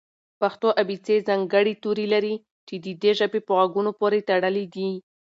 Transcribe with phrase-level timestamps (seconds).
[0.41, 2.35] پښتو ابېڅې ځانګړي توري لري
[2.67, 4.89] چې د دې ژبې په غږونو پورې تړلي دي.